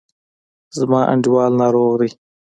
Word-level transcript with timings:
زما 0.77 1.01
انډیوال 1.11 1.51
ناروغ 1.61 1.91
دی. 1.99 2.09